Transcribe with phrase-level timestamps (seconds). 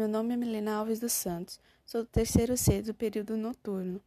[0.00, 4.00] meu nome é Milena Alves dos Santos, sou do terceiro C do período noturno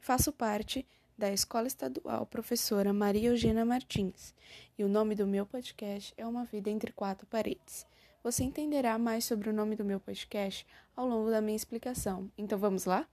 [0.00, 0.86] e faço parte
[1.18, 4.32] da Escola Estadual Professora Maria Eugênia Martins.
[4.78, 7.84] E o nome do meu podcast é Uma Vida Entre Quatro Paredes.
[8.22, 12.30] Você entenderá mais sobre o nome do meu podcast ao longo da minha explicação.
[12.38, 13.08] Então vamos lá?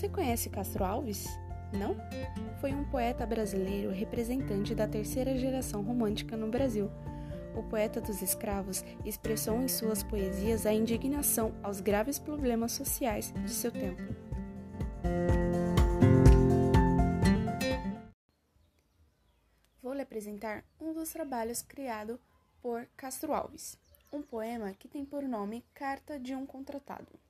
[0.00, 1.26] Você conhece Castro Alves?
[1.74, 1.94] Não?
[2.58, 6.90] Foi um poeta brasileiro representante da terceira geração romântica no Brasil.
[7.54, 13.50] O poeta dos escravos expressou em suas poesias a indignação aos graves problemas sociais de
[13.50, 14.02] seu tempo.
[19.82, 22.18] Vou lhe apresentar um dos trabalhos criado
[22.62, 23.76] por Castro Alves,
[24.10, 27.20] um poema que tem por nome Carta de um Contratado.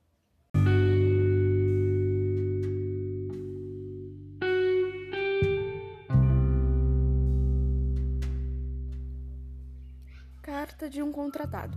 [10.63, 11.75] Carta de um contratado.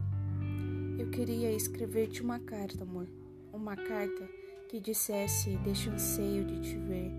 [0.98, 3.08] Eu queria escrever-te uma carta, amor.
[3.50, 4.28] Uma carta
[4.68, 7.10] que dissesse deste anseio de te ver,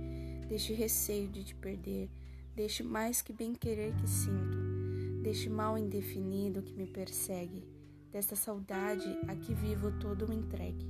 [0.47, 2.07] deste receio de te perder,
[2.55, 7.67] deste mais que bem-querer que sinto, deste mal indefinido que me persegue,
[8.11, 10.87] desta saudade a que vivo todo me entregue.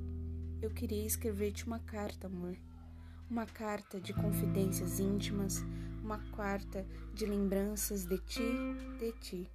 [0.62, 2.58] Eu queria escrever-te uma carta, amor.
[3.30, 5.64] Uma carta de confidências íntimas,
[6.04, 8.44] uma carta de lembranças de ti,
[9.00, 9.50] de ti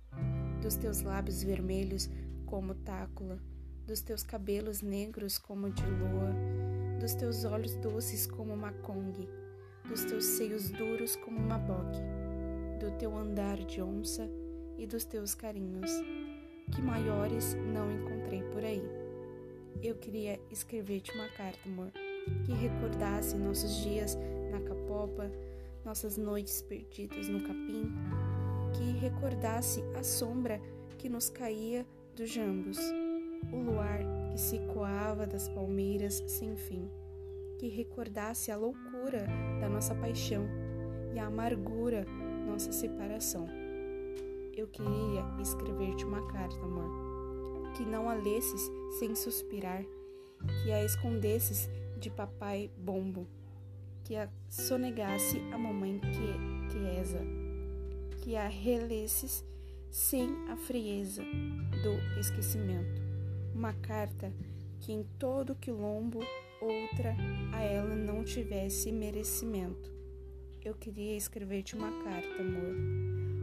[0.60, 2.08] dos teus lábios vermelhos
[2.46, 3.38] como tácula,
[3.86, 6.34] dos teus cabelos negros como de lua,
[7.00, 9.28] dos teus olhos doces como macongue,
[9.88, 12.00] dos teus seios duros como maboque,
[12.78, 14.28] do teu andar de onça
[14.78, 15.90] e dos teus carinhos,
[16.72, 18.82] que maiores não encontrei por aí.
[19.82, 21.90] Eu queria escrever-te uma carta, amor,
[22.44, 24.16] que recordasse nossos dias
[24.50, 25.30] na capopa,
[25.84, 27.90] nossas noites perdidas no capim,
[29.00, 30.60] recordasse a sombra
[30.98, 32.78] que nos caía dos jambos,
[33.50, 34.00] o luar
[34.30, 36.86] que se coava das palmeiras sem fim,
[37.58, 39.26] que recordasse a loucura
[39.58, 40.46] da nossa paixão
[41.14, 42.04] e a amargura
[42.46, 43.48] nossa separação.
[44.54, 49.82] Eu queria escrever-te uma carta, amor, que não a lesses sem suspirar,
[50.62, 53.26] que a escondesses de papai bombo,
[54.04, 56.59] que a sonegasse a mamãe que,
[58.20, 59.44] que a relesses
[59.90, 61.22] sem a frieza
[61.82, 63.02] do esquecimento.
[63.54, 64.32] Uma carta
[64.80, 66.20] que em todo quilombo
[66.60, 67.16] outra
[67.52, 69.90] a ela não tivesse merecimento.
[70.62, 72.76] Eu queria escrever-te uma carta, amor.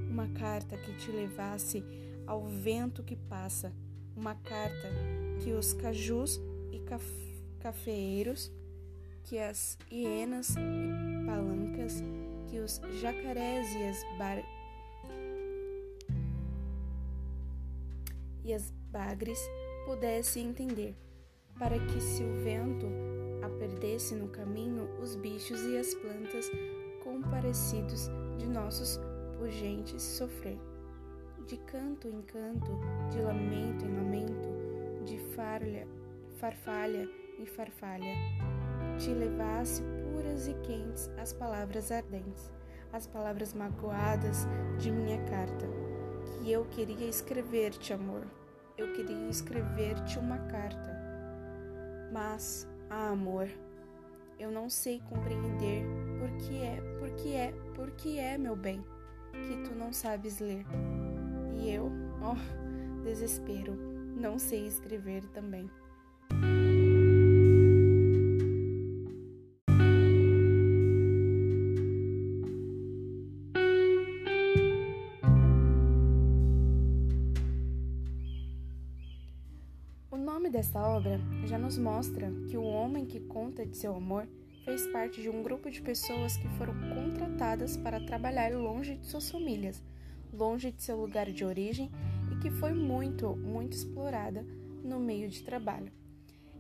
[0.10, 1.84] Uma carta que te levasse
[2.26, 3.74] ao vento que passa.
[4.16, 4.90] Uma carta
[5.44, 6.40] que os cajus
[6.72, 7.06] e caf
[7.60, 8.52] cafeeiros,
[9.24, 12.04] que as hienas e palancas,
[12.48, 14.57] que os jacarés e as bar
[18.48, 19.40] e as bagres
[19.86, 20.96] pudesse entender,
[21.60, 22.88] para que se o vento
[23.44, 26.50] a perdesse no caminho, os bichos e as plantas
[27.04, 29.00] comparecidos de nossos
[29.38, 30.58] pungentes sofrer.
[31.46, 32.72] De canto em canto,
[33.12, 34.50] de lamento em lamento,
[35.06, 35.86] de farlha,
[36.38, 37.08] farfalha
[37.38, 38.16] em farfalha,
[38.98, 42.50] te levasse puras e quentes as palavras ardentes,
[42.94, 44.48] as palavras magoadas
[44.80, 45.87] de minha carta
[46.44, 48.24] e eu queria escrever-te, amor.
[48.78, 50.96] Eu queria escrever-te uma carta.
[52.12, 53.48] Mas, ah, amor,
[54.40, 55.84] eu não sei compreender
[56.20, 58.84] por que é, por que é, por que é, meu bem,
[59.32, 60.66] que tu não sabes ler.
[61.56, 63.76] E eu, oh, desespero,
[64.16, 65.70] não sei escrever também.
[80.58, 84.28] Desta obra já nos mostra que o homem que conta de seu amor
[84.66, 89.30] fez parte de um grupo de pessoas que foram contratadas para trabalhar longe de suas
[89.30, 89.84] famílias,
[90.34, 91.92] longe de seu lugar de origem
[92.32, 94.44] e que foi muito, muito explorada
[94.84, 95.92] no meio de trabalho.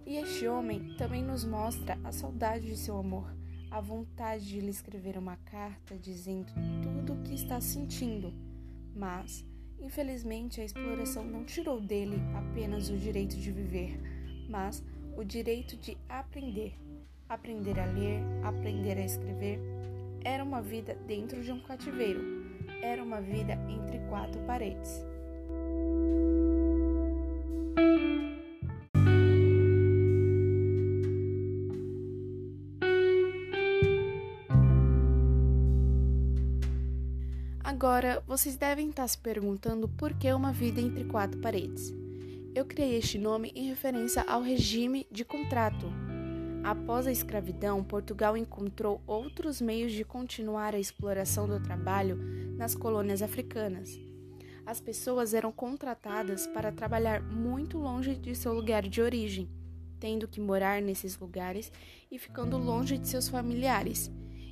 [0.05, 3.35] E este homem também nos mostra a saudade de seu amor,
[3.71, 6.53] a vontade de lhe escrever uma carta dizendo
[6.83, 8.31] tudo o que está sentindo,
[8.95, 9.43] mas
[9.79, 13.99] Infelizmente, a exploração não tirou dele apenas o direito de viver,
[14.49, 14.83] mas
[15.15, 16.73] o direito de aprender.
[17.29, 19.59] Aprender a ler, aprender a escrever.
[20.23, 22.21] Era uma vida dentro de um cativeiro,
[22.81, 25.03] era uma vida entre quatro paredes.
[37.77, 41.93] Agora, vocês devem estar se perguntando por que uma vida entre quatro paredes.
[42.55, 45.85] Eu criei este nome em referência ao regime de contrato.
[46.63, 52.17] Após a escravidão, Portugal encontrou outros meios de continuar a exploração do trabalho
[52.57, 53.95] nas colônias africanas.
[54.65, 59.47] As pessoas eram contratadas para trabalhar muito longe de seu lugar de origem,
[59.99, 61.71] tendo que morar nesses lugares
[62.09, 64.09] e ficando longe de seus familiares.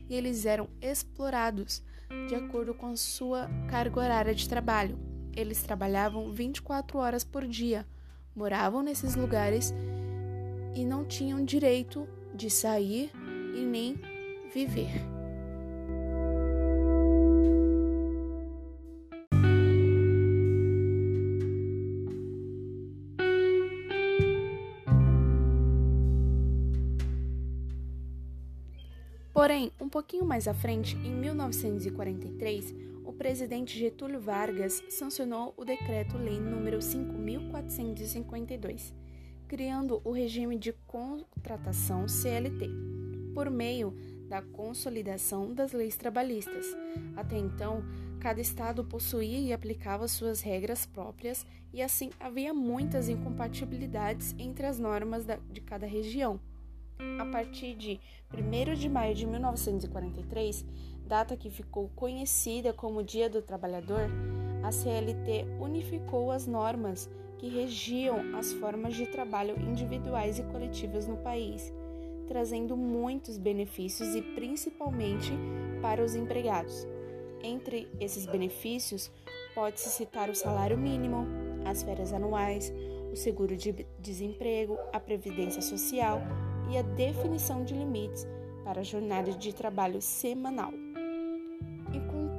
[0.07, 1.81] E eles eram explorados
[2.27, 4.97] de acordo com a sua carga horária de trabalho.
[5.35, 7.85] Eles trabalhavam 24 horas por dia,
[8.35, 9.73] moravam nesses lugares
[10.73, 13.11] e não tinham direito de sair
[13.55, 13.99] e nem
[14.53, 15.14] viver.
[29.35, 32.73] Porém, um pouquinho mais à frente, em 1943,
[33.03, 38.93] o presidente Getúlio Vargas sancionou o Decreto-Lei número 5452,
[39.45, 42.69] criando o regime de contratação CLT,
[43.33, 43.93] por meio
[44.29, 46.67] da consolidação das leis trabalhistas.
[47.17, 47.83] Até então,
[48.21, 54.79] cada estado possuía e aplicava suas regras próprias, e assim havia muitas incompatibilidades entre as
[54.79, 56.39] normas de cada região.
[57.19, 57.99] A partir de
[58.33, 60.65] 1 de maio de 1943,
[61.05, 64.09] data que ficou conhecida como Dia do Trabalhador,
[64.63, 71.17] a CLT unificou as normas que regiam as formas de trabalho individuais e coletivas no
[71.17, 71.73] país,
[72.27, 75.31] trazendo muitos benefícios e principalmente
[75.81, 76.87] para os empregados.
[77.43, 79.11] Entre esses benefícios,
[79.53, 81.27] pode-se citar o salário mínimo,
[81.65, 82.73] as férias anuais,
[83.11, 86.21] o seguro de desemprego, a previdência social,
[86.69, 88.27] e a definição de limites
[88.63, 90.71] para a jornada de trabalho semanal.
[91.93, 92.29] E com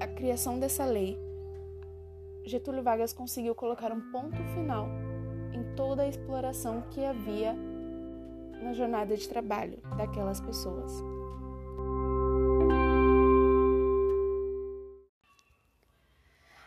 [0.00, 1.18] a criação dessa lei,
[2.44, 4.88] Getúlio Vargas conseguiu colocar um ponto final
[5.52, 7.54] em toda a exploração que havia
[8.62, 10.92] na jornada de trabalho daquelas pessoas.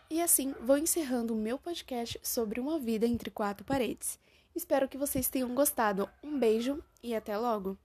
[0.10, 4.20] E assim vou encerrando o meu podcast sobre uma vida entre quatro paredes.
[4.56, 6.10] Espero que vocês tenham gostado.
[6.24, 7.78] Um beijo e até logo!